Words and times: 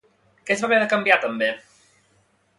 Què 0.47 0.55
es 0.55 0.63
va 0.63 0.67
haver 0.69 0.79
de 0.85 0.87
canviar, 0.95 1.19
també? 1.27 1.53